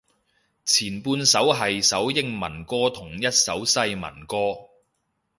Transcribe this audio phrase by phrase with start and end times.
[0.65, 4.57] 前半係幾首英文歌同一首西文歌